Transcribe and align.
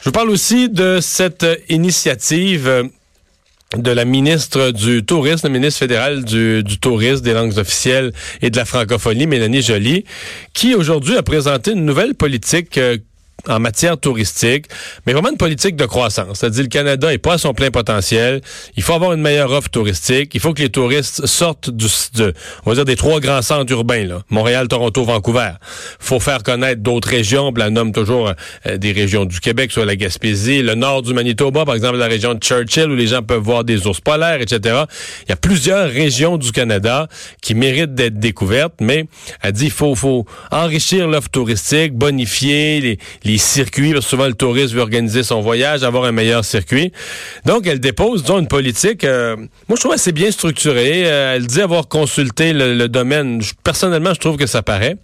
Je 0.00 0.04
vous 0.04 0.12
parle 0.12 0.30
aussi 0.30 0.68
de 0.68 1.00
cette 1.00 1.44
initiative 1.68 2.68
euh, 2.68 2.84
de 3.76 3.90
la 3.90 4.04
ministre 4.04 4.70
du 4.70 5.04
Tourisme, 5.04 5.48
la 5.48 5.52
ministre 5.52 5.80
fédérale 5.80 6.24
du, 6.24 6.62
Tourisme, 6.80 7.22
des 7.22 7.34
langues 7.34 7.58
officielles 7.58 8.12
et 8.40 8.50
de 8.50 8.56
la 8.56 8.64
francophonie, 8.64 9.26
Mélanie 9.26 9.60
Joly, 9.60 10.04
qui 10.54 10.74
aujourd'hui 10.74 11.16
a 11.16 11.22
présenté 11.22 11.72
une 11.72 11.84
nouvelle 11.84 12.14
politique 12.14 12.78
euh, 12.78 12.96
en 13.48 13.60
matière 13.60 13.98
touristique, 13.98 14.66
mais 15.06 15.12
vraiment 15.12 15.30
une 15.30 15.36
politique 15.36 15.76
de 15.76 15.86
croissance. 15.86 16.38
C'est-à-dire 16.38 16.62
le 16.62 16.68
Canada 16.68 17.12
est 17.12 17.18
pas 17.18 17.34
à 17.34 17.38
son 17.38 17.54
plein 17.54 17.70
potentiel. 17.70 18.40
Il 18.76 18.82
faut 18.82 18.92
avoir 18.92 19.12
une 19.12 19.20
meilleure 19.20 19.50
offre 19.50 19.70
touristique. 19.70 20.34
Il 20.34 20.40
faut 20.40 20.52
que 20.52 20.62
les 20.62 20.70
touristes 20.70 21.26
sortent 21.26 21.70
du, 21.70 21.86
de, 22.14 22.34
on 22.64 22.70
va 22.70 22.74
dire 22.76 22.84
des 22.84 22.96
trois 22.96 23.20
grands 23.20 23.42
centres 23.42 23.72
urbains, 23.72 24.04
là, 24.04 24.22
Montréal, 24.30 24.68
Toronto, 24.68 25.04
Vancouver. 25.04 25.52
faut 25.98 26.20
faire 26.20 26.42
connaître 26.42 26.82
d'autres 26.82 27.08
régions. 27.08 27.52
On 27.58 27.70
nomme 27.70 27.92
toujours 27.92 28.32
euh, 28.66 28.78
des 28.78 28.92
régions 28.92 29.24
du 29.24 29.40
Québec, 29.40 29.72
soit 29.72 29.84
la 29.84 29.96
Gaspésie, 29.96 30.62
le 30.62 30.74
nord 30.74 31.02
du 31.02 31.12
Manitoba, 31.12 31.64
par 31.64 31.74
exemple 31.74 31.96
la 31.96 32.06
région 32.06 32.34
de 32.34 32.38
Churchill, 32.40 32.90
où 32.90 32.94
les 32.94 33.08
gens 33.08 33.22
peuvent 33.22 33.42
voir 33.42 33.64
des 33.64 33.86
ours 33.86 34.00
polaires, 34.00 34.40
etc. 34.40 34.84
Il 35.26 35.30
y 35.30 35.32
a 35.32 35.36
plusieurs 35.36 35.88
régions 35.88 36.36
du 36.36 36.52
Canada 36.52 37.08
qui 37.42 37.54
méritent 37.54 37.94
d'être 37.94 38.18
découvertes, 38.18 38.74
mais 38.80 39.06
elle 39.42 39.52
dit 39.52 39.66
il 39.66 39.70
faut, 39.70 39.94
faut 39.94 40.24
enrichir 40.50 41.08
l'offre 41.08 41.28
touristique, 41.28 41.94
bonifier 41.94 42.80
les 42.80 42.98
les 43.24 43.37
circuits, 43.38 43.92
parce 43.92 44.04
que 44.04 44.10
souvent 44.10 44.26
le 44.26 44.34
touriste 44.34 44.74
veut 44.74 44.80
organiser 44.80 45.22
son 45.22 45.40
voyage, 45.40 45.82
avoir 45.82 46.04
un 46.04 46.12
meilleur 46.12 46.44
circuit. 46.44 46.92
Donc, 47.44 47.66
elle 47.66 47.80
dépose, 47.80 48.22
disons, 48.22 48.38
une 48.38 48.48
politique, 48.48 49.04
euh, 49.04 49.36
moi 49.68 49.76
je 49.76 49.80
trouve 49.80 49.92
assez 49.92 50.12
bien 50.12 50.30
structurée. 50.30 51.04
Euh, 51.06 51.36
elle 51.36 51.46
dit 51.46 51.60
avoir 51.60 51.88
consulté 51.88 52.52
le, 52.52 52.88
domaine. 52.88 53.40
personnellement, 53.64 54.14
je 54.14 54.20
trouve 54.20 54.36
que 54.36 54.46
ça 54.46 54.62
paraît. 54.62 54.96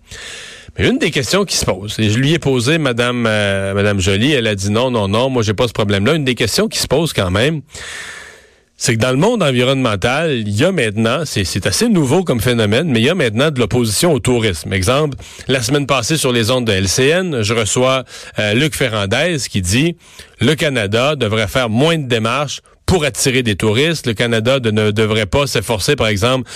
Mais 0.79 0.89
une 0.89 0.99
des 0.99 1.11
questions 1.11 1.45
qui 1.45 1.57
se 1.57 1.65
pose, 1.65 1.95
et 2.01 2.11
je 2.11 2.19
lui 2.19 2.33
ai 2.33 2.39
posé, 2.39 2.79
Madame, 2.79 3.27
euh, 3.27 3.99
Jolie, 3.99 4.33
elle 4.33 4.49
a 4.49 4.57
dit 4.57 4.71
non, 4.71 4.91
non, 4.91 5.07
non, 5.07 5.31
moi 5.31 5.43
j'ai 5.43 5.55
pas 5.55 5.69
ce 5.69 5.73
problème-là. 5.73 6.15
Une 6.15 6.25
des 6.25 6.35
questions 6.35 6.67
qui 6.67 6.79
se 6.79 6.89
pose 6.89 7.13
quand 7.13 7.31
même, 7.31 7.61
c'est 8.85 8.97
que 8.97 9.01
dans 9.01 9.13
le 9.13 9.17
monde 9.17 9.43
environnemental, 9.43 10.31
il 10.31 10.51
y 10.51 10.63
a 10.63 10.71
maintenant, 10.71 11.23
c'est 11.25 11.67
assez 11.67 11.89
nouveau 11.89 12.23
comme 12.23 12.43
phénomène, 12.43 12.87
mais 12.87 13.01
il 13.01 13.07
y 13.07 13.09
a 13.09 13.15
maintenant 13.15 13.51
de 13.51 13.59
l'opposition 13.59 14.13
au 14.13 14.19
tourisme. 14.19 14.75
Exemple, 14.75 15.17
la 15.49 15.63
semaine 15.63 15.87
passée 15.87 16.19
sur 16.19 16.33
les 16.33 16.51
ondes 16.51 16.67
de 16.67 16.73
LCN, 16.73 17.41
je 17.41 17.55
reçois 17.55 18.05
euh, 18.39 18.53
Luc 18.53 18.77
Ferrandez 18.77 19.39
qui 19.49 19.63
dit 19.63 19.97
le 20.39 20.55
Canada 20.55 21.17
devrait 21.17 21.49
faire 21.49 21.71
moins 21.71 21.97
de 21.97 22.07
démarches 22.07 22.61
pour 22.85 23.07
attirer 23.07 23.43
des 23.43 23.57
touristes. 23.57 24.07
Le 24.07 24.13
Canada 24.13 24.59
ne 24.63 24.91
devrait 24.91 25.25
pas 25.25 25.47
s'efforcer, 25.47 25.97
par 25.97 26.09
exemple, 26.09 26.51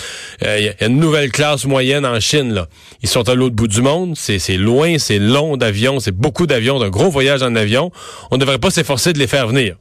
euh, 0.44 0.58
il 0.58 0.66
y 0.66 0.68
a 0.68 0.86
une 0.86 1.00
nouvelle 1.00 1.32
classe 1.32 1.64
moyenne 1.64 2.04
en 2.04 2.20
Chine. 2.20 2.52
Là. 2.52 2.66
Ils 3.02 3.08
sont 3.08 3.26
à 3.30 3.34
l'autre 3.34 3.56
bout 3.56 3.68
du 3.68 3.80
monde, 3.80 4.18
c'est 4.18 4.38
loin, 4.58 4.98
c'est 4.98 5.18
long 5.18 5.56
d'avion, 5.56 5.98
c'est 5.98 6.14
beaucoup 6.14 6.46
d'avions, 6.46 6.78
d'un 6.78 6.90
gros 6.90 7.08
voyage 7.08 7.42
en 7.42 7.56
avion. 7.56 7.90
On 8.30 8.34
ne 8.34 8.40
devrait 8.40 8.58
pas 8.58 8.70
s'efforcer 8.70 9.14
de 9.14 9.18
les 9.18 9.28
faire 9.28 9.48
venir. 9.48 9.76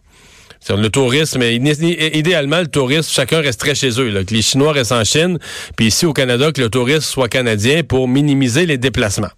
Le 0.69 0.89
tourisme, 0.89 1.41
idéalement, 1.44 2.59
le 2.59 2.67
tourisme, 2.67 3.09
chacun 3.11 3.41
resterait 3.41 3.75
chez 3.75 4.00
eux. 4.00 4.23
Que 4.23 4.33
les 4.33 4.41
Chinois 4.41 4.73
restent 4.73 4.91
en 4.91 5.03
Chine, 5.03 5.39
puis 5.75 5.88
ici 5.88 6.05
au 6.05 6.13
Canada, 6.13 6.52
que 6.52 6.61
le 6.61 6.69
tourisme 6.69 7.02
soit 7.02 7.30
canadien 7.30 7.83
pour 7.83 8.08
minimiser 8.08 8.66
les 8.66 8.78
déplacements. 8.78 9.31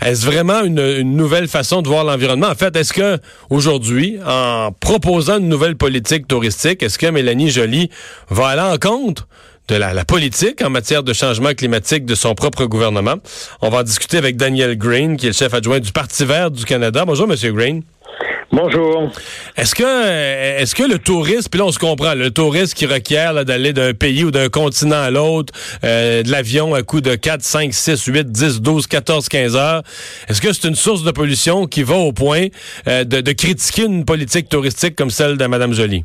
Est-ce 0.00 0.26
vraiment 0.26 0.62
une, 0.64 1.02
nouvelle 1.16 1.48
façon 1.48 1.80
de 1.80 1.88
voir 1.88 2.04
l'environnement? 2.04 2.48
En 2.48 2.54
fait, 2.54 2.74
est-ce 2.76 2.92
que 2.92 3.18
aujourd'hui, 3.48 4.18
en 4.26 4.70
proposant 4.72 5.38
une 5.38 5.48
nouvelle 5.48 5.76
politique 5.76 6.26
touristique, 6.26 6.82
est-ce 6.82 6.98
que 6.98 7.06
Mélanie 7.06 7.50
Joly 7.50 7.90
va 8.28 8.48
aller 8.48 8.74
en 8.74 8.76
compte 8.76 9.26
de 9.68 9.76
la, 9.76 9.94
la, 9.94 10.04
politique 10.04 10.60
en 10.62 10.68
matière 10.68 11.04
de 11.04 11.14
changement 11.14 11.54
climatique 11.54 12.04
de 12.04 12.14
son 12.14 12.34
propre 12.34 12.66
gouvernement? 12.66 13.14
On 13.62 13.70
va 13.70 13.78
en 13.78 13.82
discuter 13.82 14.18
avec 14.18 14.36
Daniel 14.36 14.76
Green, 14.76 15.16
qui 15.16 15.26
est 15.26 15.30
le 15.30 15.34
chef 15.34 15.54
adjoint 15.54 15.80
du 15.80 15.92
Parti 15.92 16.24
vert 16.24 16.50
du 16.50 16.64
Canada. 16.64 17.04
Bonjour, 17.06 17.28
Monsieur 17.28 17.52
Green. 17.52 17.82
Bonjour. 18.52 19.10
Est-ce 19.56 19.74
que 19.74 19.82
euh, 19.82 20.58
est-ce 20.58 20.74
que 20.74 20.82
le 20.82 20.98
tourisme, 20.98 21.48
puis 21.50 21.58
là 21.58 21.66
on 21.66 21.72
se 21.72 21.78
comprend, 21.78 22.14
le 22.14 22.30
tourisme 22.30 22.76
qui 22.76 22.86
requiert 22.86 23.44
d'aller 23.44 23.72
d'un 23.72 23.94
pays 23.94 24.24
ou 24.24 24.30
d'un 24.30 24.48
continent 24.48 25.00
à 25.00 25.10
l'autre, 25.10 25.52
euh, 25.82 26.22
de 26.22 26.30
l'avion 26.30 26.74
à 26.74 26.82
coup 26.82 27.00
de 27.00 27.14
4, 27.14 27.40
5, 27.40 27.72
6, 27.72 28.04
8, 28.04 28.30
10, 28.30 28.60
12, 28.60 28.86
14, 28.86 29.28
15 29.28 29.56
heures, 29.56 29.82
est-ce 30.28 30.40
que 30.40 30.52
c'est 30.52 30.68
une 30.68 30.74
source 30.74 31.04
de 31.04 31.10
pollution 31.10 31.66
qui 31.66 31.82
va 31.82 31.96
au 31.96 32.12
point 32.12 32.46
euh, 32.86 33.04
de, 33.04 33.32
critiquer 33.32 33.84
une 33.84 34.04
politique 34.04 34.48
touristique 34.48 34.94
comme 34.94 35.10
celle 35.10 35.36
de 35.36 35.46
Mme 35.46 35.72
Joly? 35.72 36.04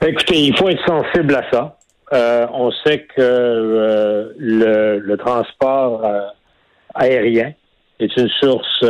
Ben, 0.00 0.08
écoutez, 0.08 0.40
il 0.40 0.56
faut 0.56 0.68
être 0.68 0.84
sensible 0.86 1.34
à 1.34 1.44
ça. 1.50 2.48
on 2.52 2.70
sait 2.84 3.06
que 3.16 4.34
le, 4.38 4.98
le, 4.98 5.16
transport 5.16 6.02
aérien 6.94 7.52
est 8.00 8.16
une 8.16 8.28
source 8.40 8.82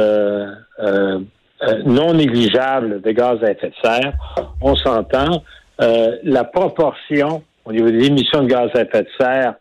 euh, 1.63 1.83
non 1.85 2.15
négligeable 2.15 3.01
de 3.01 3.11
gaz 3.13 3.43
à 3.43 3.51
effet 3.53 3.71
de 3.71 3.75
serre, 3.83 4.13
on 4.61 4.75
s'entend. 4.77 5.43
Euh, 5.81 6.17
la 6.23 6.45
proportion 6.45 7.43
au 7.65 7.73
niveau 7.73 7.91
des 7.91 8.07
émissions 8.07 8.43
de 8.43 8.49
gaz 8.49 8.71
à 8.75 8.83
effet 8.83 9.03
de 9.03 9.09
serre 9.19 9.55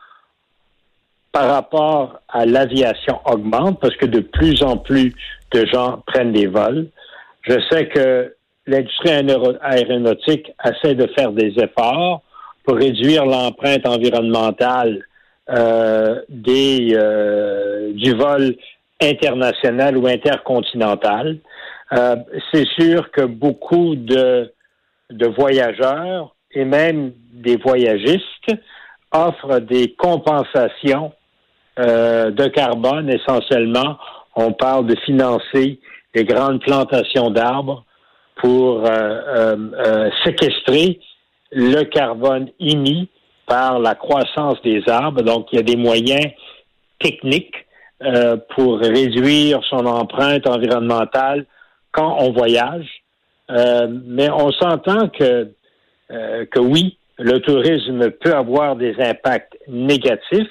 par 1.31 1.49
rapport 1.49 2.21
à 2.29 2.45
l'aviation 2.45 3.19
augmente 3.25 3.79
parce 3.81 3.95
que 3.97 4.05
de 4.05 4.21
plus 4.21 4.63
en 4.63 4.77
plus 4.77 5.13
de 5.51 5.65
gens 5.65 6.01
prennent 6.07 6.31
des 6.31 6.47
vols. 6.47 6.87
Je 7.41 7.59
sais 7.69 7.87
que 7.87 8.33
l'industrie 8.67 9.11
aéronautique 9.61 10.51
essaie 10.63 10.95
de 10.95 11.07
faire 11.17 11.31
des 11.31 11.53
efforts 11.57 12.21
pour 12.63 12.77
réduire 12.77 13.25
l'empreinte 13.25 13.85
environnementale 13.85 15.03
euh, 15.49 16.21
des, 16.29 16.95
euh, 16.95 17.91
du 17.93 18.13
vol 18.13 18.55
international 19.01 19.97
ou 19.97 20.07
intercontinental. 20.07 21.37
Euh, 21.93 22.15
c'est 22.51 22.67
sûr 22.79 23.11
que 23.11 23.21
beaucoup 23.21 23.95
de, 23.95 24.51
voyageurs 25.37 26.35
et 26.51 26.65
même 26.65 27.13
des 27.31 27.57
voyagistes 27.57 28.51
offrent 29.11 29.59
des 29.59 29.93
compensations 29.93 31.11
euh, 31.79 32.31
de 32.31 32.47
carbone 32.47 33.09
essentiellement. 33.09 33.97
On 34.35 34.51
parle 34.51 34.87
de 34.87 34.95
financer 35.05 35.79
les 36.13 36.23
grandes 36.23 36.61
plantations 36.61 37.29
d'arbres 37.29 37.85
pour 38.37 38.83
euh, 38.85 40.09
séquestrer 40.25 40.99
le 41.51 41.83
carbone 41.83 42.49
émis 42.59 43.09
par 43.45 43.79
la 43.79 43.95
croissance 43.95 44.61
des 44.63 44.81
arbres. 44.89 45.21
Donc, 45.21 45.47
il 45.51 45.57
y 45.57 45.59
a 45.59 45.63
des 45.63 45.77
moyens 45.77 46.31
techniques 46.99 47.55
pour 48.55 48.79
réduire 48.79 49.61
son 49.69 49.85
empreinte 49.85 50.47
environnementale 50.47 51.45
quand 51.95 52.17
on 52.19 52.31
voyage. 52.31 52.87
Euh, 53.49 53.87
mais 54.05 54.29
on 54.29 54.51
s'entend 54.51 55.07
que, 55.09 55.51
euh, 56.11 56.45
que 56.45 56.59
oui, 56.59 56.97
le 57.17 57.39
tourisme 57.39 58.11
peut 58.11 58.33
avoir 58.33 58.75
des 58.75 58.95
impacts 58.99 59.57
négatifs 59.67 60.49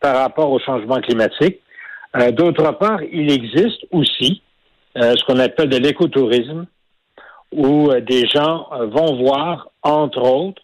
par 0.00 0.16
rapport 0.16 0.50
au 0.50 0.58
changement 0.58 1.00
climatique. 1.00 1.60
Euh, 2.16 2.30
d'autre 2.30 2.72
part, 2.78 3.02
il 3.12 3.30
existe 3.30 3.84
aussi 3.92 4.42
ce 4.98 5.22
qu'on 5.26 5.38
appelle 5.40 5.68
de 5.68 5.76
l'écotourisme, 5.76 6.64
où 7.52 7.92
des 8.00 8.26
gens 8.28 8.66
vont 8.86 9.16
voir, 9.16 9.68
entre 9.82 10.22
autres, 10.22 10.62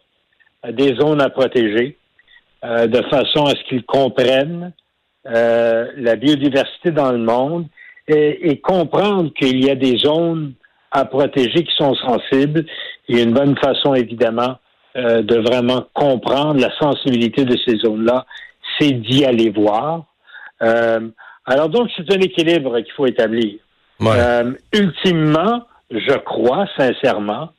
des 0.70 0.94
zones 0.94 1.20
à 1.20 1.28
protéger, 1.28 1.98
de 2.62 3.02
façon 3.10 3.44
à 3.44 3.50
ce 3.50 3.62
qu'ils 3.68 3.84
comprennent 3.84 4.72
la 5.26 6.16
biodiversité 6.16 6.92
dans 6.92 7.12
le 7.12 7.18
monde 7.18 7.66
et, 8.12 8.60
comprendre 8.60 9.32
qu'il 9.34 9.64
y 9.64 9.70
a 9.70 9.74
des 9.74 9.96
zones 9.98 10.52
à 10.90 11.04
protéger 11.04 11.64
qui 11.64 11.74
sont 11.76 11.94
sensibles. 11.94 12.64
Et 13.08 13.22
une 13.22 13.32
bonne 13.32 13.56
façon, 13.56 13.94
évidemment, 13.94 14.58
euh, 14.96 15.22
de 15.22 15.38
vraiment 15.38 15.86
comprendre 15.94 16.60
la 16.60 16.70
sensibilité 16.78 17.44
de 17.44 17.56
ces 17.66 17.78
zones-là, 17.78 18.26
c'est 18.78 18.92
d'y 18.92 19.24
aller 19.24 19.50
voir. 19.50 20.04
Euh, 20.62 21.08
alors 21.46 21.68
donc, 21.68 21.90
c'est 21.96 22.10
un 22.12 22.20
équilibre 22.20 22.78
qu'il 22.80 22.92
faut 22.92 23.06
établir. 23.06 23.54
Euh, 24.02 24.52
ultimement, 24.74 25.62
je 25.90 26.16
crois 26.18 26.66
sincèrement 26.76 27.50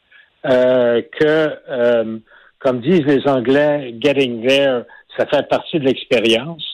que, 0.44 2.20
comme 2.60 2.82
disent 2.82 3.06
les 3.06 3.26
Anglais, 3.28 3.96
getting 4.02 4.46
there, 4.46 4.84
ça 5.18 5.26
fait 5.26 5.48
partie 5.48 5.80
de 5.80 5.86
l'expérience. 5.86 6.73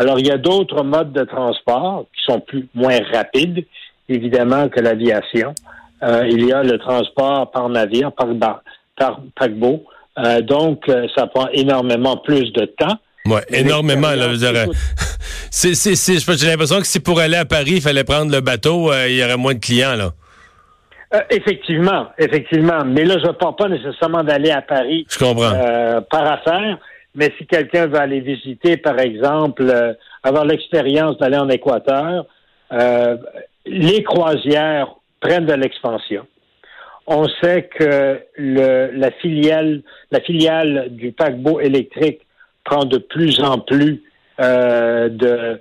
Alors, 0.00 0.18
il 0.18 0.26
y 0.26 0.30
a 0.30 0.38
d'autres 0.38 0.82
modes 0.82 1.12
de 1.12 1.24
transport 1.24 2.06
qui 2.16 2.22
sont 2.24 2.40
plus 2.40 2.66
moins 2.74 3.00
rapides, 3.12 3.66
évidemment, 4.08 4.70
que 4.70 4.80
l'aviation. 4.80 5.54
Euh, 6.02 6.26
il 6.26 6.46
y 6.46 6.52
a 6.54 6.62
le 6.62 6.78
transport 6.78 7.50
par 7.50 7.68
navire, 7.68 8.10
par, 8.12 8.28
par 8.96 9.20
paquebot. 9.38 9.84
Euh, 10.18 10.40
donc, 10.40 10.88
euh, 10.88 11.06
ça 11.14 11.26
prend 11.26 11.48
énormément 11.52 12.16
plus 12.16 12.50
de 12.54 12.64
temps. 12.64 12.96
Oui, 13.26 13.40
énormément. 13.50 14.08
J'ai 15.52 16.46
l'impression 16.46 16.78
que 16.78 16.86
si 16.86 17.00
pour 17.00 17.20
aller 17.20 17.36
à 17.36 17.44
Paris, 17.44 17.72
il 17.74 17.82
fallait 17.82 18.04
prendre 18.04 18.32
le 18.32 18.40
bateau, 18.40 18.90
il 19.06 19.16
y 19.16 19.22
aurait 19.22 19.36
moins 19.36 19.52
de 19.52 19.58
clients. 19.58 19.96
là. 19.96 20.12
effectivement, 21.28 22.06
effectivement. 22.16 22.86
Mais 22.86 23.04
là, 23.04 23.16
je 23.22 23.26
ne 23.26 23.32
parle 23.32 23.56
pas 23.56 23.68
nécessairement 23.68 24.24
d'aller 24.24 24.50
à 24.50 24.62
Paris 24.62 25.06
je 25.10 25.18
comprends. 25.18 25.52
par 26.10 26.32
affaire. 26.32 26.78
Mais 27.14 27.32
si 27.38 27.46
quelqu'un 27.46 27.86
veut 27.86 27.98
aller 27.98 28.20
visiter, 28.20 28.76
par 28.76 28.98
exemple, 28.98 29.64
euh, 29.68 29.94
avoir 30.22 30.44
l'expérience 30.44 31.18
d'aller 31.18 31.38
en 31.38 31.48
Équateur, 31.48 32.26
euh, 32.72 33.16
les 33.66 34.02
croisières 34.02 34.94
prennent 35.20 35.46
de 35.46 35.54
l'expansion. 35.54 36.26
On 37.06 37.26
sait 37.42 37.68
que 37.76 38.20
le, 38.36 38.90
la 38.94 39.10
filiale, 39.10 39.82
la 40.12 40.20
filiale 40.20 40.88
du 40.90 41.12
paquebot 41.12 41.60
électrique 41.60 42.20
prend 42.64 42.84
de 42.84 42.98
plus 42.98 43.40
en 43.42 43.58
plus 43.58 44.02
euh, 44.40 45.08
de, 45.08 45.60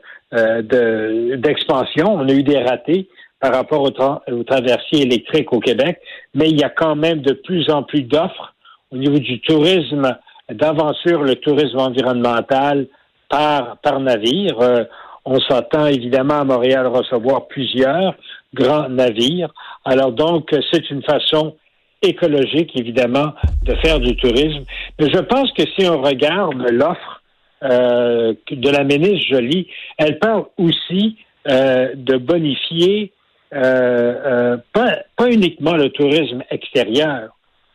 d'expansion. 1.35 2.13
On 2.13 2.27
a 2.29 2.33
eu 2.33 2.43
des 2.43 2.59
ratés 2.59 3.09
par 3.39 3.53
rapport 3.53 3.81
au, 3.81 4.33
au 4.33 4.43
traversier 4.43 5.01
électrique 5.01 5.51
au 5.51 5.59
Québec, 5.59 5.99
mais 6.35 6.49
il 6.49 6.59
y 6.59 6.63
a 6.63 6.69
quand 6.69 6.95
même 6.95 7.21
de 7.21 7.33
plus 7.33 7.69
en 7.71 7.83
plus 7.83 8.03
d'offres 8.03 8.53
au 8.91 8.97
niveau 8.97 9.17
du 9.17 9.39
tourisme 9.41 10.17
d'aventure, 10.49 11.23
le 11.23 11.35
tourisme 11.35 11.79
environnemental 11.79 12.87
par, 13.29 13.77
par 13.77 13.99
navire. 13.99 14.59
Euh, 14.61 14.83
on 15.25 15.39
s'attend 15.41 15.85
évidemment 15.85 16.39
à 16.39 16.43
Montréal 16.43 16.87
recevoir 16.87 17.47
plusieurs 17.47 18.15
grands 18.53 18.89
navires. 18.89 19.53
Alors 19.85 20.11
donc, 20.11 20.49
c'est 20.71 20.89
une 20.89 21.03
façon 21.03 21.55
écologique, 22.01 22.71
évidemment, 22.75 23.33
de 23.63 23.75
faire 23.75 23.99
du 23.99 24.15
tourisme. 24.15 24.63
Mais 24.99 25.07
je 25.11 25.19
pense 25.19 25.51
que 25.51 25.63
si 25.77 25.87
on 25.87 26.01
regarde 26.01 26.65
l'offre 26.71 27.21
euh, 27.63 28.33
de 28.49 28.69
la 28.69 28.83
ministre 28.83 29.27
Jolie, 29.29 29.67
elle 29.97 30.17
parle 30.17 30.45
aussi 30.57 31.17
euh, 31.49 31.89
de 31.95 32.17
bonifier 32.17 33.11
pas, 33.51 34.97
pas 35.17 35.27
uniquement 35.27 35.73
le 35.73 35.89
tourisme 35.89 36.43
extérieur, 36.51 37.31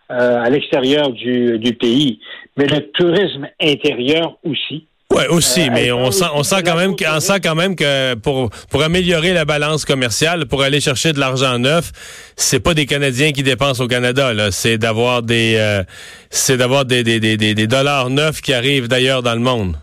à 0.08 0.48
l'extérieur 0.50 1.10
du, 1.12 1.58
du, 1.58 1.74
pays, 1.74 2.20
mais 2.56 2.66
le 2.66 2.90
tourisme 2.92 3.48
intérieur 3.60 4.36
aussi. 4.44 4.86
Ouais, 5.14 5.28
aussi, 5.28 5.62
euh, 5.62 5.72
mais 5.72 5.92
on 5.92 6.10
sent, 6.10 6.24
on 6.34 6.42
sent 6.42 6.62
quand 6.64 6.76
même, 6.76 6.94
on 7.06 7.20
sent 7.20 7.40
quand 7.42 7.54
même 7.54 7.76
que 7.76 8.14
pour 8.14 8.50
pour 8.70 8.82
améliorer 8.82 9.32
la 9.32 9.44
balance 9.44 9.84
commerciale, 9.84 10.46
pour 10.46 10.62
aller 10.62 10.80
chercher 10.80 11.12
de 11.12 11.20
l'argent 11.20 11.58
neuf, 11.58 11.92
c'est 12.36 12.60
pas 12.60 12.74
des 12.74 12.86
Canadiens 12.86 13.30
qui 13.30 13.42
dépensent 13.42 13.84
au 13.84 13.86
Canada, 13.86 14.32
c'est 14.50 14.76
d'avoir 14.76 15.22
des, 15.22 15.56
euh, 15.58 15.84
c'est 16.30 16.56
d'avoir 16.56 16.84
des, 16.84 17.04
des, 17.04 17.20
des, 17.20 17.36
des 17.36 17.66
dollars 17.66 18.10
neufs 18.10 18.40
qui 18.40 18.52
arrivent 18.52 18.88
d'ailleurs 18.88 19.22
dans 19.22 19.34
le 19.34 19.40
monde. 19.40 19.76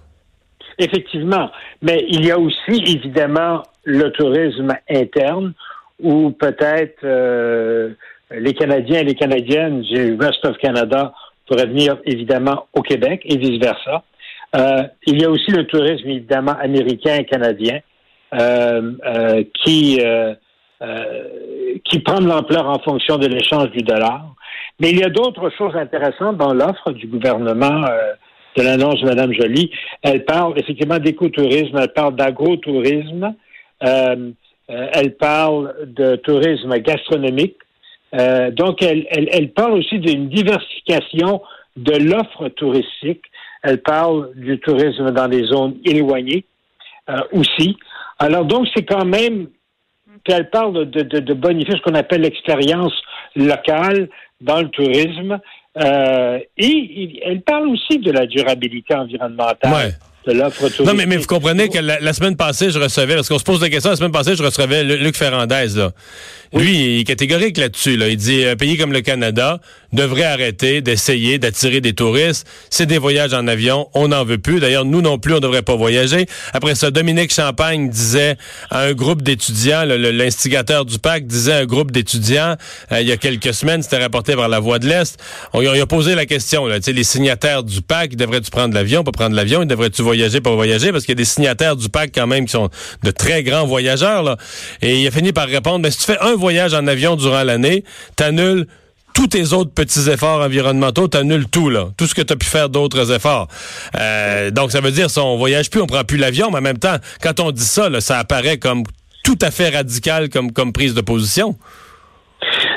Effectivement, 0.79 1.49
mais 1.81 2.03
il 2.09 2.25
y 2.25 2.31
a 2.31 2.39
aussi 2.39 2.83
évidemment 2.85 3.63
le 3.83 4.11
tourisme 4.11 4.73
interne, 4.89 5.53
où 6.01 6.31
peut-être 6.31 6.99
euh, 7.03 7.91
les 8.33 8.53
Canadiens 8.53 8.99
et 8.99 9.03
les 9.03 9.15
Canadiennes 9.15 9.81
du 9.81 10.13
West 10.13 10.43
of 10.45 10.57
Canada 10.57 11.13
pourraient 11.47 11.67
venir 11.67 11.97
évidemment 12.05 12.67
au 12.73 12.81
Québec 12.81 13.21
et 13.25 13.37
vice 13.37 13.59
versa. 13.59 14.03
Euh, 14.55 14.83
il 15.07 15.21
y 15.21 15.25
a 15.25 15.29
aussi 15.29 15.51
le 15.51 15.65
tourisme, 15.65 16.07
évidemment, 16.09 16.55
américain 16.59 17.15
et 17.15 17.25
canadien, 17.25 17.79
euh, 18.33 18.93
euh, 19.05 19.43
qui, 19.63 19.99
qui 21.85 21.99
prend 21.99 22.19
de 22.19 22.27
l'ampleur 22.27 22.67
en 22.67 22.79
fonction 22.79 23.17
de 23.17 23.27
l'échange 23.27 23.71
du 23.71 23.83
dollar. 23.83 24.33
Mais 24.79 24.91
il 24.91 24.99
y 24.99 25.03
a 25.03 25.09
d'autres 25.09 25.49
choses 25.57 25.75
intéressantes 25.75 26.37
dans 26.37 26.53
l'offre 26.53 26.91
du 26.91 27.07
gouvernement 27.07 27.81
de 28.57 28.63
l'annonce 28.63 28.99
de 29.01 29.05
Mme 29.05 29.33
Joly. 29.33 29.71
Elle 30.01 30.25
parle 30.25 30.57
effectivement 30.57 30.97
d'écotourisme, 30.97 31.77
elle 31.77 31.93
parle 31.93 32.15
d'agrotourisme, 32.15 33.35
elle 33.79 35.15
parle 35.19 35.75
de 35.85 36.15
tourisme 36.15 36.77
gastronomique. 36.79 37.57
Donc, 38.51 38.81
elle, 38.81 39.07
elle, 39.09 39.29
elle 39.31 39.51
parle 39.51 39.73
aussi 39.73 39.99
d'une 39.99 40.29
diversification 40.29 41.41
de 41.77 41.93
l'offre 41.93 42.49
touristique 42.49 43.23
elle 43.63 43.81
parle 43.81 44.31
du 44.35 44.59
tourisme 44.59 45.11
dans 45.11 45.27
les 45.27 45.45
zones 45.45 45.77
éloignées 45.85 46.45
euh, 47.09 47.17
aussi. 47.31 47.77
Alors 48.19 48.45
donc, 48.45 48.67
c'est 48.75 48.85
quand 48.85 49.05
même 49.05 49.47
qu'elle 50.23 50.49
parle 50.49 50.89
de, 50.89 51.01
de, 51.01 51.19
de 51.19 51.33
bonifier 51.33 51.75
ce 51.75 51.81
qu'on 51.81 51.95
appelle 51.95 52.21
l'expérience 52.21 52.93
locale 53.35 54.09
dans 54.39 54.61
le 54.61 54.69
tourisme. 54.69 55.39
Euh, 55.81 56.39
et 56.57 57.21
elle 57.23 57.41
parle 57.41 57.69
aussi 57.69 57.99
de 57.99 58.11
la 58.11 58.25
durabilité 58.25 58.93
environnementale 58.93 59.71
l'offre 59.71 60.10
Non, 60.85 60.93
mais, 60.93 61.07
mais 61.07 61.17
vous 61.17 61.25
comprenez 61.25 61.67
que 61.69 61.79
la, 61.79 62.13
semaine 62.13 62.35
passée, 62.35 62.69
je 62.69 62.77
recevais, 62.77 63.15
parce 63.15 63.27
qu'on 63.27 63.39
se 63.39 63.43
pose 63.43 63.61
la 63.61 63.69
question, 63.69 63.89
la 63.89 63.95
semaine 63.95 64.11
passée, 64.11 64.35
je 64.35 64.43
recevais 64.43 64.83
Luc 64.83 65.17
Ferrandez, 65.17 65.69
là. 65.75 65.91
Lui, 66.53 66.95
il 66.95 66.99
est 66.99 67.03
catégorique 67.05 67.57
là-dessus, 67.57 67.95
là. 67.95 68.09
Il 68.09 68.17
dit, 68.17 68.43
un 68.43 68.57
pays 68.57 68.77
comme 68.77 68.91
le 68.91 69.01
Canada 69.01 69.59
devrait 69.93 70.25
arrêter 70.25 70.81
d'essayer 70.81 71.39
d'attirer 71.39 71.79
des 71.79 71.93
touristes. 71.93 72.45
C'est 72.69 72.85
des 72.85 72.97
voyages 72.97 73.33
en 73.33 73.47
avion. 73.47 73.87
On 73.93 74.09
n'en 74.09 74.25
veut 74.25 74.37
plus. 74.37 74.59
D'ailleurs, 74.59 74.83
nous 74.83 75.01
non 75.01 75.17
plus, 75.17 75.33
on 75.33 75.39
devrait 75.39 75.61
pas 75.61 75.75
voyager. 75.75 76.25
Après 76.53 76.75
ça, 76.75 76.91
Dominique 76.91 77.33
Champagne 77.33 77.89
disait 77.89 78.35
à 78.69 78.81
un 78.81 78.93
groupe 78.93 79.21
d'étudiants, 79.21 79.85
l'instigateur 79.85 80.85
du 80.85 80.99
pacte 80.99 81.25
disait 81.25 81.53
à 81.53 81.57
un 81.59 81.65
groupe 81.65 81.91
d'étudiants, 81.91 82.57
euh, 82.91 83.01
il 83.01 83.07
y 83.07 83.11
a 83.13 83.17
quelques 83.17 83.53
semaines, 83.53 83.81
c'était 83.81 83.97
rapporté 83.97 84.35
par 84.35 84.49
la 84.49 84.59
Voix 84.59 84.77
de 84.77 84.87
l'Est. 84.87 85.17
On, 85.53 85.65
a 85.65 85.85
posé 85.85 86.15
la 86.15 86.25
question, 86.25 86.67
là. 86.67 86.79
Tu 86.79 86.85
sais, 86.85 86.93
les 86.93 87.05
signataires 87.05 87.63
du 87.63 87.81
pacte, 87.81 88.15
devraient-tu 88.15 88.51
prendre 88.51 88.73
l'avion, 88.73 89.03
pas 89.03 89.11
prendre 89.11 89.35
l'avion? 89.35 89.63
Devraient-tu 89.63 90.01
voyager 90.01 90.10
pour 90.43 90.55
voyager 90.55 90.91
parce 90.91 91.05
qu'il 91.05 91.13
y 91.13 91.17
a 91.17 91.21
des 91.21 91.25
signataires 91.25 91.75
du 91.75 91.89
pacte 91.89 92.15
quand 92.15 92.27
même 92.27 92.45
qui 92.45 92.51
sont 92.51 92.69
de 93.03 93.11
très 93.11 93.43
grands 93.43 93.65
voyageurs. 93.65 94.23
Là. 94.23 94.37
Et 94.81 95.01
il 95.01 95.07
a 95.07 95.11
fini 95.11 95.33
par 95.33 95.47
répondre, 95.47 95.79
mais 95.79 95.91
si 95.91 95.99
tu 95.99 96.05
fais 96.05 96.19
un 96.19 96.35
voyage 96.35 96.73
en 96.73 96.87
avion 96.87 97.15
durant 97.15 97.43
l'année, 97.43 97.83
t'annules 98.15 98.67
tous 99.13 99.27
tes 99.27 99.53
autres 99.53 99.73
petits 99.73 100.09
efforts 100.09 100.41
environnementaux, 100.41 101.07
t'annules 101.07 101.47
tout, 101.49 101.69
là. 101.69 101.87
Tout 101.97 102.05
ce 102.05 102.15
que 102.15 102.21
tu 102.21 102.33
as 102.33 102.35
pu 102.35 102.45
faire 102.45 102.69
d'autres 102.69 103.11
efforts. 103.11 103.47
Euh, 103.99 104.51
donc, 104.51 104.71
ça 104.71 104.79
veut 104.79 104.91
dire, 104.91 105.09
si 105.09 105.19
on 105.19 105.37
voyage 105.37 105.69
plus, 105.69 105.81
on 105.81 105.87
prend 105.87 106.03
plus 106.03 106.17
l'avion, 106.17 106.49
mais 106.49 106.59
en 106.59 106.61
même 106.61 106.77
temps, 106.77 106.95
quand 107.21 107.39
on 107.39 107.51
dit 107.51 107.63
ça, 107.63 107.89
ça 107.99 108.19
apparaît 108.19 108.57
comme 108.57 108.83
tout 109.23 109.37
à 109.41 109.51
fait 109.51 109.69
radical 109.69 110.29
comme, 110.29 110.51
comme 110.51 110.73
prise 110.73 110.93
de 110.93 111.01
position. 111.01 111.55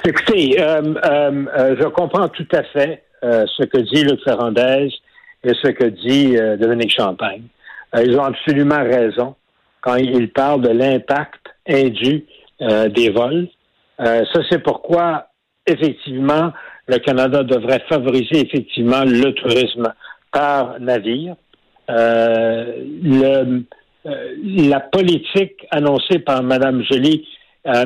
Écoutez, 0.04 0.60
euh, 0.60 0.82
euh, 1.06 1.76
je 1.80 1.88
comprends 1.88 2.28
tout 2.28 2.48
à 2.52 2.62
fait 2.64 3.02
ce 3.22 3.64
que 3.64 3.78
dit 3.78 4.04
Luc 4.04 4.20
Ferrandez 4.22 4.90
et 5.44 5.52
ce 5.62 5.68
que 5.68 5.84
dit 5.84 6.36
Dominique 6.58 6.94
Champagne. 6.94 7.42
Euh, 7.94 8.04
ils 8.04 8.18
ont 8.18 8.24
absolument 8.24 8.82
raison 8.82 9.36
quand 9.80 9.94
ils 9.96 10.30
parlent 10.30 10.60
de 10.62 10.70
l'impact 10.70 11.46
indu 11.68 12.24
euh, 12.62 12.88
des 12.88 13.10
vols. 13.10 13.48
Euh, 14.00 14.24
ça, 14.32 14.40
c'est 14.50 14.62
pourquoi, 14.62 15.28
effectivement, 15.66 16.52
le 16.86 16.98
Canada 16.98 17.42
devrait 17.42 17.82
favoriser 17.88 18.46
effectivement 18.46 19.04
le 19.04 19.32
tourisme 19.32 19.92
par 20.32 20.78
navire. 20.80 21.36
La 21.86 22.64
politique 24.80 25.66
annoncée 25.70 26.18
par 26.18 26.42
Mme 26.42 26.82
Joly, 26.90 27.26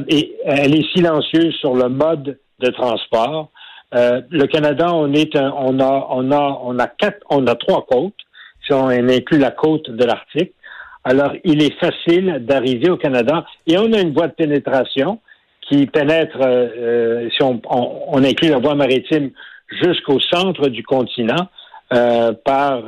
et, 0.09 0.37
elle 0.45 0.77
est 0.77 0.93
silencieuse 0.93 1.55
sur 1.57 1.75
le 1.75 1.89
mode 1.89 2.39
de 2.61 2.71
transport. 2.71 3.51
Le 3.93 4.47
Canada, 4.47 4.93
on 4.93 5.13
est 5.13 5.37
on 5.37 5.81
a 5.81 6.07
on 6.11 6.31
a 6.31 6.61
on 6.63 6.79
a 6.79 6.87
quatre 6.87 7.21
on 7.31 7.47
a 7.47 7.55
trois 7.55 7.87
côtes 7.87 8.15
si 8.65 8.73
on 8.73 8.89
inclut 8.89 9.39
la 9.39 9.51
côte 9.51 9.91
de 9.91 10.05
l'Arctique. 10.05 10.53
Alors, 11.05 11.33
il 11.45 11.63
est 11.63 11.79
facile 11.79 12.45
d'arriver 12.45 12.91
au 12.91 12.97
Canada 12.97 13.47
et 13.67 13.79
on 13.79 13.93
a 13.93 14.01
une 14.01 14.13
voie 14.13 14.29
de 14.29 14.35
pénétration 14.35 15.21
qui 15.63 15.87
pénètre, 15.87 16.39
euh, 16.41 16.69
euh, 16.77 17.29
si 17.31 17.43
on, 17.43 18.25
inclut 18.25 18.51
la 18.51 18.59
voie 18.59 18.75
maritime, 18.75 19.31
jusqu'au 19.83 20.19
centre 20.21 20.69
du 20.69 20.83
continent 20.83 21.49
euh, 21.93 22.33
par 22.45 22.83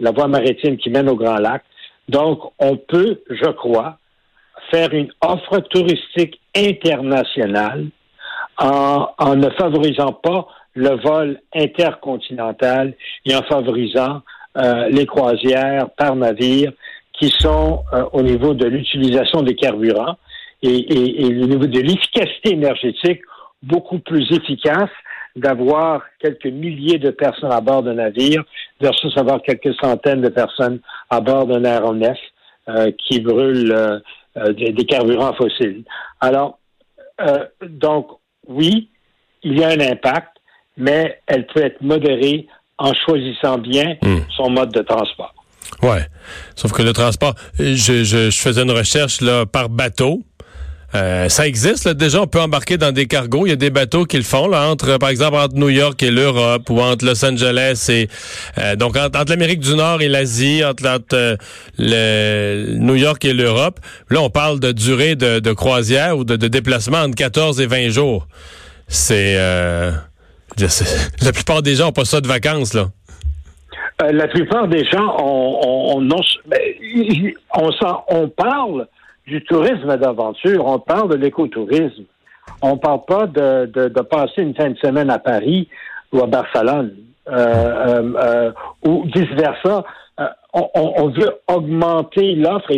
la 0.00 0.10
voie 0.10 0.28
maritime 0.28 0.76
qui 0.76 0.90
mène 0.90 1.08
au 1.08 1.16
Grand 1.16 1.38
Lac. 1.38 1.62
Donc, 2.08 2.40
on 2.58 2.76
peut, 2.76 3.22
je 3.30 3.50
crois, 3.50 3.98
faire 4.70 4.92
une 4.92 5.10
offre 5.22 5.58
touristique 5.70 6.40
internationale 6.54 7.86
en, 8.58 9.08
en 9.18 9.36
ne 9.36 9.50
favorisant 9.50 10.12
pas 10.12 10.46
le 10.74 10.90
vol 11.02 11.40
intercontinental 11.54 12.94
et 13.26 13.34
en 13.34 13.42
favorisant 13.42 14.22
euh, 14.56 14.88
les 14.88 15.06
croisières 15.06 15.90
par 15.90 16.16
navire 16.16 16.72
qui 17.12 17.28
sont 17.28 17.82
euh, 17.92 18.04
au 18.12 18.22
niveau 18.22 18.54
de 18.54 18.66
l'utilisation 18.66 19.42
des 19.42 19.54
carburants 19.54 20.16
et, 20.62 21.24
au 21.24 21.46
niveau 21.46 21.66
de 21.66 21.80
l'efficacité 21.80 22.52
énergétique 22.52 23.20
beaucoup 23.62 23.98
plus 23.98 24.30
efficace 24.30 24.90
d'avoir 25.34 26.02
quelques 26.20 26.46
milliers 26.46 26.98
de 26.98 27.10
personnes 27.10 27.52
à 27.52 27.60
bord 27.60 27.82
d'un 27.82 27.94
navire 27.94 28.44
versus 28.80 29.16
avoir 29.16 29.42
quelques 29.42 29.74
centaines 29.80 30.20
de 30.20 30.28
personnes 30.28 30.80
à 31.10 31.20
bord 31.20 31.46
d'un 31.46 31.64
aéronef 31.64 32.18
euh, 32.68 32.90
qui 32.98 33.20
brûle 33.20 33.74
des, 34.36 34.72
des, 34.72 34.84
carburants 34.84 35.34
fossiles. 35.34 35.84
Alors, 36.20 36.58
donc, 37.62 38.08
oui, 38.46 38.88
il 39.42 39.58
y 39.58 39.64
a 39.64 39.68
un 39.68 39.80
impact, 39.80 40.28
mais 40.76 41.20
elle 41.26 41.46
peut 41.46 41.62
être 41.62 41.80
modérée 41.80 42.46
en 42.78 42.92
choisissant 42.94 43.58
bien 43.58 43.96
hmm. 44.02 44.18
son 44.36 44.50
mode 44.50 44.72
de 44.72 44.82
transport. 44.82 45.34
Ouais. 45.82 46.06
Sauf 46.54 46.72
que 46.72 46.82
le 46.82 46.92
transport, 46.92 47.34
je, 47.58 48.04
je, 48.04 48.30
faisais 48.30 48.62
une 48.62 48.70
recherche 48.70 49.20
là 49.20 49.46
par 49.46 49.68
bateau. 49.68 50.22
Euh, 50.94 51.28
ça 51.28 51.46
existe. 51.46 51.84
Là. 51.86 51.94
Déjà, 51.94 52.20
on 52.20 52.26
peut 52.26 52.40
embarquer 52.40 52.76
dans 52.76 52.92
des 52.92 53.06
cargos. 53.06 53.46
Il 53.46 53.50
y 53.50 53.52
a 53.52 53.56
des 53.56 53.70
bateaux 53.70 54.04
qui 54.04 54.18
le 54.18 54.22
font, 54.22 54.46
là, 54.46 54.68
entre, 54.68 54.98
par 54.98 55.08
exemple, 55.08 55.36
entre 55.36 55.54
New 55.54 55.70
York 55.70 56.02
et 56.02 56.10
l'Europe 56.10 56.68
ou 56.68 56.80
entre 56.80 57.06
Los 57.06 57.24
Angeles 57.24 57.86
et 57.88 58.08
euh, 58.58 58.76
donc 58.76 58.96
entre, 58.96 59.30
l'Amérique 59.30 59.60
du 59.60 59.74
Nord 59.74 60.02
et 60.02 60.08
l'Asie, 60.08 60.62
entre, 60.64 61.00
euh, 61.14 61.36
le 61.78 62.74
New 62.76 62.96
York 62.96 63.24
et 63.24 63.32
l'Europe. 63.32 63.80
Là, 64.10 64.20
on 64.20 64.28
parle 64.30 64.60
de 64.60 64.72
durée 64.72 65.16
de, 65.16 65.52
croisière 65.52 66.18
ou 66.18 66.24
de, 66.24 66.36
déplacement 66.36 66.98
entre 66.98 67.14
14 67.14 67.60
et 67.60 67.66
20 67.66 67.88
jours. 67.88 68.26
C'est 68.88 69.36
la 70.58 71.32
plupart 71.32 71.62
des 71.62 71.76
gens 71.76 71.86
n'ont 71.86 71.92
pas 71.92 72.04
ça 72.04 72.20
de 72.20 72.28
vacances, 72.28 72.74
là. 72.74 72.88
la 74.00 74.28
plupart 74.28 74.68
des 74.68 74.84
gens 74.84 75.16
ont, 75.18 75.96
on, 75.96 76.10
on, 77.54 77.70
on 78.08 78.28
parle 78.28 78.86
du 79.26 79.42
tourisme 79.44 79.96
d'aventure, 79.96 80.66
on 80.66 80.78
parle 80.78 81.10
de 81.10 81.16
l'écotourisme. 81.16 82.04
On 82.60 82.72
ne 82.72 82.78
parle 82.78 83.04
pas 83.06 83.26
de, 83.26 83.66
de, 83.66 84.00
passer 84.02 84.42
une 84.42 84.54
fin 84.54 84.70
de 84.70 84.78
semaine 84.78 85.10
à 85.10 85.18
Paris 85.18 85.68
ou 86.12 86.20
à 86.20 86.26
Barcelone 86.26 86.96
euh, 87.28 87.32
euh, 87.36 88.12
euh, 88.16 88.52
ou 88.84 89.04
vice-versa. 89.14 89.84
On, 90.54 91.08
veut 91.08 91.40
augmenter 91.48 92.34
l'offre 92.34 92.70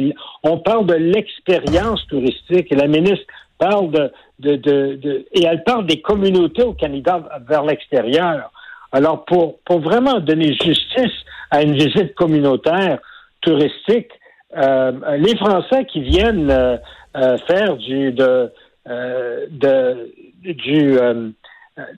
on 0.44 0.58
parle 0.58 0.86
de 0.86 0.94
l'expérience 0.94 2.06
touristique 2.06 2.70
et 2.70 2.76
la 2.76 2.86
ministre 2.86 3.26
parle 3.58 3.90
de, 3.90 4.10
de, 4.38 4.94
de, 4.94 5.26
et 5.32 5.44
elle 5.44 5.64
parle 5.64 5.86
des 5.86 6.00
communautés 6.00 6.62
au 6.62 6.72
Canada 6.72 7.20
vers 7.48 7.64
l'extérieur. 7.64 8.52
Alors 8.92 9.24
pour, 9.24 9.58
pour 9.64 9.80
vraiment 9.80 10.20
donner 10.20 10.54
justice 10.54 11.12
à 11.50 11.62
une 11.62 11.74
visite 11.74 12.14
communautaire 12.14 12.98
touristique, 13.40 14.10
euh, 14.10 14.23
les 14.54 15.36
Français 15.36 15.84
qui 15.86 16.00
viennent 16.00 16.50
euh, 16.50 16.76
euh, 17.16 17.36
faire 17.46 17.76
du 17.76 18.12
de, 18.12 18.52
de 18.86 20.12
du 20.42 20.98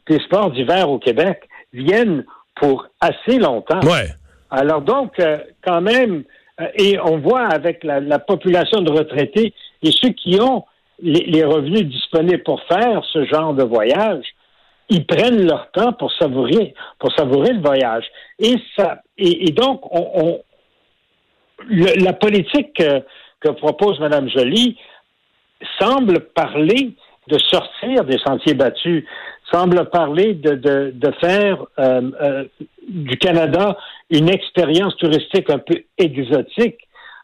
des 0.08 0.18
sports 0.20 0.50
d'hiver 0.50 0.88
au 0.90 0.98
Québec 0.98 1.48
viennent 1.72 2.24
pour 2.54 2.86
assez 3.00 3.38
longtemps. 3.38 3.80
Ouais. 3.80 4.08
Alors 4.50 4.80
donc, 4.80 5.20
quand 5.64 5.80
même, 5.80 6.24
et 6.74 6.98
on 7.00 7.18
voit 7.18 7.46
avec 7.46 7.84
la, 7.84 8.18
population 8.18 8.80
de 8.80 8.90
retraités 8.90 9.52
et 9.82 9.90
ceux 9.90 10.10
qui 10.10 10.40
ont 10.40 10.64
les, 11.02 11.44
revenus 11.44 11.84
disponibles 11.84 12.42
pour 12.42 12.62
faire 12.62 13.02
ce 13.12 13.24
genre 13.26 13.52
de 13.52 13.64
voyage, 13.64 14.24
ils 14.88 15.04
prennent 15.04 15.44
leur 15.44 15.70
temps 15.72 15.92
pour 15.92 16.12
savourer, 16.12 16.74
pour 16.98 17.12
savourer 17.12 17.52
le 17.52 17.60
voyage. 17.60 18.04
Et 18.38 18.54
ça, 18.76 19.02
et, 19.18 19.52
donc, 19.52 19.80
on, 19.90 20.40
la 21.68 22.12
politique 22.12 22.74
que, 22.74 23.50
propose 23.58 24.00
Mme 24.00 24.28
Joly 24.28 24.76
semble 25.78 26.18
parler 26.34 26.96
de 27.28 27.38
sortir 27.38 28.04
des 28.04 28.18
sentiers 28.18 28.54
battus, 28.54 29.04
semble 29.52 29.88
parler 29.90 30.34
de, 30.34 30.54
de, 30.92 31.10
faire 31.20 31.64
euh, 31.78 32.10
euh, 32.20 32.44
du 32.88 33.16
Canada 33.18 33.76
une 34.10 34.28
expérience 34.28 34.96
touristique 34.96 35.48
un 35.50 35.58
peu 35.58 35.82
exotique. 35.98 36.78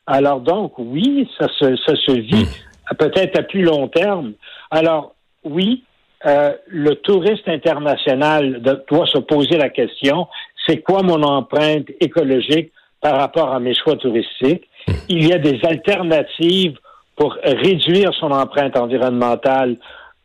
Alors 0.06 0.40
donc, 0.40 0.74
oui, 0.78 1.28
ça 1.38 1.48
se, 1.58 1.76
ça 1.76 1.96
se 1.96 2.12
vit 2.12 2.44
hmm. 2.44 2.96
peut-être 2.96 3.38
à 3.38 3.42
plus 3.42 3.62
long 3.62 3.88
terme. 3.88 4.34
Alors, 4.70 5.14
oui, 5.44 5.84
euh, 6.26 6.52
le 6.68 6.94
touriste 6.96 7.48
international 7.48 8.62
doit 8.88 9.06
se 9.06 9.18
poser 9.18 9.56
la 9.56 9.70
question, 9.70 10.28
c'est 10.66 10.78
quoi 10.78 11.02
mon 11.02 11.22
empreinte 11.22 11.88
écologique 12.00 12.72
par 13.02 13.18
rapport 13.18 13.52
à 13.52 13.60
mes 13.60 13.74
choix 13.74 13.96
touristiques. 13.96 14.64
Il 15.08 15.28
y 15.28 15.32
a 15.32 15.38
des 15.38 15.60
alternatives 15.64 16.78
pour 17.16 17.36
réduire 17.44 18.14
son 18.18 18.30
empreinte 18.30 18.76
environnementale 18.76 19.76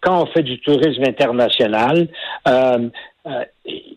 quand 0.01 0.23
on 0.23 0.25
fait 0.27 0.43
du 0.43 0.59
tourisme 0.61 1.03
international. 1.03 2.07
Euh, 2.47 2.89
euh, 3.25 3.43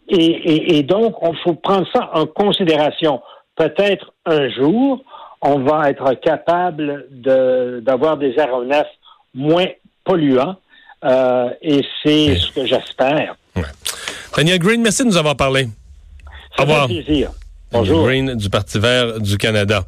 et, 0.08 0.82
donc, 0.82 1.14
il 1.22 1.38
faut 1.44 1.54
prendre 1.54 1.86
ça 1.94 2.10
en 2.14 2.26
considération. 2.26 3.20
Peut-être 3.54 4.12
un 4.26 4.48
jour, 4.48 5.04
on 5.42 5.60
va 5.60 5.90
être 5.90 6.14
capable 6.14 7.06
d'avoir 7.10 8.16
des 8.16 8.36
aéronefs 8.38 8.88
moins 9.34 9.68
polluants. 10.04 10.56
Euh, 11.04 11.50
et 11.62 11.82
c'est 12.02 12.36
ce 12.36 12.50
que 12.52 12.66
j'espère. 12.66 13.36
Daniel 14.36 14.58
Green, 14.58 14.82
merci 14.82 15.02
de 15.02 15.08
nous 15.08 15.16
avoir 15.16 15.36
parlé. 15.36 15.68
Au 16.58 16.62
revoir. 16.62 16.86
plaisir. 16.86 17.30
Bonjour. 17.72 18.04
Green 18.04 18.34
du 18.34 18.50
Parti 18.50 18.80
vert 18.80 19.20
du 19.20 19.38
Canada. 19.38 19.78